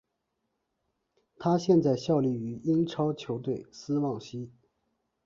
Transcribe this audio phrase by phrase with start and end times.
[1.37, 4.49] 他现在效力于英超球队斯旺西。